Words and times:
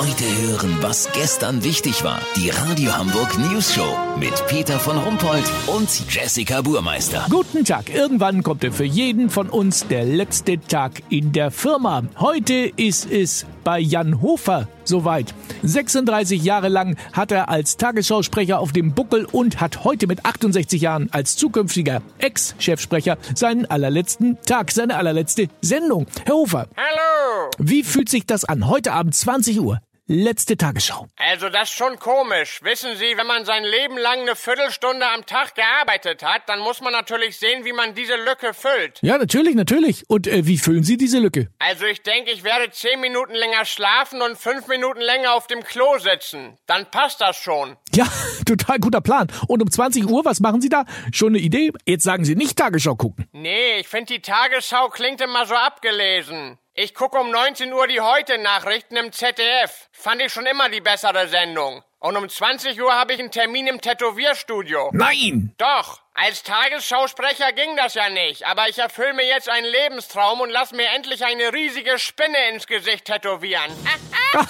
Heute 0.00 0.24
hören, 0.24 0.78
was 0.80 1.12
gestern 1.12 1.62
wichtig 1.62 2.02
war. 2.04 2.22
Die 2.34 2.48
Radio 2.48 2.96
Hamburg 2.96 3.36
News 3.38 3.74
Show 3.74 3.98
mit 4.18 4.32
Peter 4.46 4.80
von 4.80 4.96
Rumpold 4.96 5.44
und 5.66 5.90
Jessica 6.08 6.62
Burmeister. 6.62 7.26
Guten 7.28 7.66
Tag. 7.66 7.94
Irgendwann 7.94 8.42
kommt 8.42 8.64
für 8.64 8.84
jeden 8.84 9.28
von 9.28 9.50
uns 9.50 9.86
der 9.88 10.06
letzte 10.06 10.58
Tag 10.58 11.02
in 11.10 11.32
der 11.32 11.50
Firma. 11.50 12.04
Heute 12.18 12.72
ist 12.76 13.12
es 13.12 13.44
bei 13.62 13.78
Jan 13.78 14.22
Hofer 14.22 14.68
soweit. 14.84 15.34
36 15.64 16.42
Jahre 16.42 16.70
lang 16.70 16.96
hat 17.12 17.30
er 17.30 17.50
als 17.50 17.76
Tagesschausprecher 17.76 18.58
auf 18.58 18.72
dem 18.72 18.94
Buckel 18.94 19.26
und 19.30 19.60
hat 19.60 19.84
heute 19.84 20.06
mit 20.06 20.24
68 20.24 20.80
Jahren 20.80 21.10
als 21.12 21.36
zukünftiger 21.36 22.00
Ex-Chefsprecher 22.16 23.18
seinen 23.34 23.66
allerletzten 23.66 24.38
Tag, 24.46 24.70
seine 24.70 24.96
allerletzte 24.96 25.48
Sendung. 25.60 26.06
Herr 26.24 26.36
Hofer. 26.36 26.68
Hallo! 26.74 27.50
Wie 27.58 27.82
fühlt 27.82 28.08
sich 28.08 28.24
das 28.24 28.46
an? 28.46 28.66
Heute 28.66 28.92
Abend 28.92 29.14
20 29.14 29.60
Uhr. 29.60 29.82
Letzte 30.12 30.56
Tagesschau. 30.56 31.06
Also 31.18 31.50
das 31.50 31.70
ist 31.70 31.76
schon 31.76 31.96
komisch. 32.00 32.58
Wissen 32.64 32.96
Sie, 32.96 33.16
wenn 33.16 33.28
man 33.28 33.44
sein 33.44 33.62
Leben 33.62 33.96
lang 33.96 34.22
eine 34.22 34.34
Viertelstunde 34.34 35.06
am 35.06 35.24
Tag 35.24 35.54
gearbeitet 35.54 36.24
hat, 36.24 36.48
dann 36.48 36.58
muss 36.58 36.80
man 36.80 36.92
natürlich 36.92 37.38
sehen, 37.38 37.64
wie 37.64 37.72
man 37.72 37.94
diese 37.94 38.16
Lücke 38.16 38.52
füllt. 38.52 38.98
Ja, 39.02 39.18
natürlich, 39.18 39.54
natürlich. 39.54 40.10
Und 40.10 40.26
äh, 40.26 40.44
wie 40.48 40.58
füllen 40.58 40.82
Sie 40.82 40.96
diese 40.96 41.20
Lücke? 41.20 41.46
Also 41.60 41.84
ich 41.84 42.02
denke, 42.02 42.32
ich 42.32 42.42
werde 42.42 42.72
zehn 42.72 43.00
Minuten 43.00 43.34
länger 43.34 43.64
schlafen 43.64 44.20
und 44.20 44.36
fünf 44.36 44.66
Minuten 44.66 45.00
länger 45.00 45.32
auf 45.32 45.46
dem 45.46 45.62
Klo 45.62 45.96
sitzen. 45.98 46.58
Dann 46.66 46.90
passt 46.90 47.20
das 47.20 47.36
schon. 47.36 47.76
Ja, 47.94 48.08
total 48.46 48.80
guter 48.80 49.00
Plan. 49.00 49.28
Und 49.46 49.62
um 49.62 49.70
20 49.70 50.06
Uhr, 50.06 50.24
was 50.24 50.40
machen 50.40 50.60
Sie 50.60 50.70
da? 50.70 50.86
Schon 51.12 51.34
eine 51.34 51.38
Idee? 51.38 51.70
Jetzt 51.86 52.02
sagen 52.02 52.24
Sie 52.24 52.34
nicht 52.34 52.58
Tagesschau 52.58 52.96
gucken. 52.96 53.28
Nee, 53.30 53.78
ich 53.78 53.86
finde 53.86 54.14
die 54.14 54.22
Tagesschau 54.22 54.88
klingt 54.88 55.20
immer 55.20 55.46
so 55.46 55.54
abgelesen. 55.54 56.58
Ich 56.82 56.94
gucke 56.94 57.18
um 57.18 57.30
19 57.30 57.70
Uhr 57.74 57.86
die 57.88 58.00
Heute-Nachrichten 58.00 58.96
im 58.96 59.12
ZDF. 59.12 59.90
Fand 59.92 60.22
ich 60.22 60.32
schon 60.32 60.46
immer 60.46 60.70
die 60.70 60.80
bessere 60.80 61.28
Sendung. 61.28 61.82
Und 61.98 62.16
um 62.16 62.26
20 62.26 62.80
Uhr 62.80 62.90
habe 62.94 63.12
ich 63.12 63.20
einen 63.20 63.30
Termin 63.30 63.66
im 63.66 63.82
Tätowierstudio. 63.82 64.88
Nein! 64.94 65.54
Doch, 65.58 66.00
als 66.14 66.42
Tagesschausprecher 66.42 67.52
ging 67.52 67.76
das 67.76 67.92
ja 67.92 68.08
nicht, 68.08 68.46
aber 68.46 68.70
ich 68.70 68.78
erfülle 68.78 69.12
mir 69.12 69.26
jetzt 69.26 69.50
einen 69.50 69.66
Lebenstraum 69.66 70.40
und 70.40 70.48
lass 70.48 70.72
mir 70.72 70.86
endlich 70.96 71.22
eine 71.22 71.52
riesige 71.52 71.98
Spinne 71.98 72.48
ins 72.50 72.66
Gesicht 72.66 73.04
tätowieren. 73.04 73.70
Ach, 74.32 74.46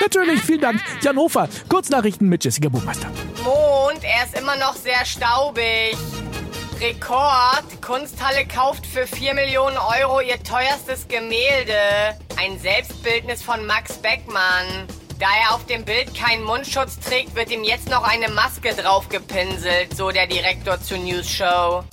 natürlich, 0.00 0.42
vielen 0.42 0.60
Dank. 0.60 0.80
Jan 1.02 1.16
Hofer, 1.16 1.48
Kurznachrichten 1.68 2.28
mit 2.28 2.44
Jessica 2.44 2.68
Buchmeister. 2.68 3.10
Mond, 3.42 4.04
er 4.04 4.26
ist 4.26 4.38
immer 4.38 4.54
noch 4.54 4.76
sehr 4.76 5.04
staubig. 5.04 5.96
Rekord, 6.80 7.82
Kunsthalle 7.82 8.46
kauft 8.46 8.84
für 8.86 9.06
4 9.06 9.34
Millionen 9.34 9.76
Euro 9.76 10.20
ihr 10.20 10.42
teuerstes 10.42 11.06
Gemälde. 11.06 11.78
Ein 12.36 12.58
Selbstbildnis 12.58 13.42
von 13.42 13.64
Max 13.64 13.94
Beckmann. 13.98 14.88
Da 15.20 15.26
er 15.42 15.54
auf 15.54 15.64
dem 15.66 15.84
Bild 15.84 16.14
keinen 16.14 16.42
Mundschutz 16.42 16.98
trägt, 16.98 17.36
wird 17.36 17.50
ihm 17.52 17.62
jetzt 17.62 17.88
noch 17.88 18.02
eine 18.02 18.28
Maske 18.28 18.74
draufgepinselt, 18.74 19.96
so 19.96 20.10
der 20.10 20.26
Direktor 20.26 20.80
zur 20.80 20.98
News 20.98 21.30
Show. 21.30 21.84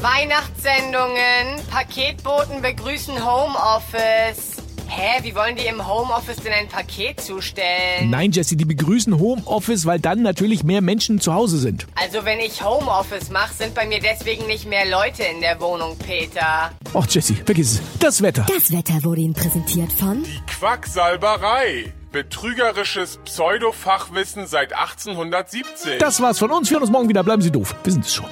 Weihnachtssendungen, 0.00 1.60
Paketboten 1.70 2.62
begrüßen 2.62 3.22
Homeoffice. 3.22 4.49
Hä, 4.92 5.22
wie 5.22 5.36
wollen 5.36 5.54
die 5.54 5.66
im 5.66 5.86
Homeoffice 5.86 6.38
denn 6.38 6.52
ein 6.52 6.66
Paket 6.66 7.20
zustellen? 7.20 8.10
Nein, 8.10 8.32
Jesse, 8.32 8.56
die 8.56 8.64
begrüßen 8.64 9.20
Homeoffice, 9.20 9.86
weil 9.86 10.00
dann 10.00 10.22
natürlich 10.22 10.64
mehr 10.64 10.80
Menschen 10.80 11.20
zu 11.20 11.32
Hause 11.32 11.58
sind. 11.58 11.86
Also 11.94 12.24
wenn 12.24 12.40
ich 12.40 12.64
Homeoffice 12.64 13.30
mache, 13.30 13.54
sind 13.54 13.72
bei 13.76 13.86
mir 13.86 14.00
deswegen 14.00 14.48
nicht 14.48 14.66
mehr 14.66 14.84
Leute 14.90 15.22
in 15.22 15.40
der 15.40 15.60
Wohnung, 15.60 15.96
Peter. 15.96 16.72
Och, 16.92 17.06
Jesse, 17.08 17.36
vergiss 17.36 17.74
es. 17.74 17.82
Das 18.00 18.20
Wetter. 18.20 18.44
Das 18.52 18.72
Wetter 18.72 19.04
wurde 19.04 19.20
Ihnen 19.20 19.34
präsentiert 19.34 19.92
von 19.92 20.24
Quacksalberei. 20.48 21.92
Betrügerisches 22.10 23.20
Pseudofachwissen 23.24 24.48
seit 24.48 24.72
1870. 24.72 25.98
Das 26.00 26.20
war's 26.20 26.40
von 26.40 26.50
uns. 26.50 26.68
Wir 26.68 26.74
hören 26.74 26.82
uns 26.82 26.90
morgen 26.90 27.08
wieder. 27.08 27.22
Bleiben 27.22 27.42
Sie 27.42 27.52
doof. 27.52 27.76
Wir 27.84 27.92
sind 27.92 28.04
es 28.04 28.12
schon. 28.12 28.26